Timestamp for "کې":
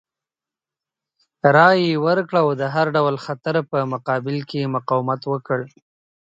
4.49-4.57